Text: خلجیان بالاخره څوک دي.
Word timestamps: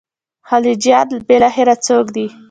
خلجیان 0.49 1.09
بالاخره 1.27 1.75
څوک 1.85 2.05
دي. 2.15 2.25